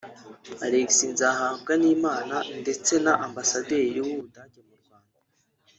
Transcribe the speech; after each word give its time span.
Alex 0.65 0.89
Nzahabwanimana 1.11 2.35
ndetse 2.61 2.93
na 3.03 3.13
Ambasaderi 3.27 3.97
w’u 4.05 4.15
Budage 4.19 4.59
mu 4.67 4.73
Rwanda 4.81 5.17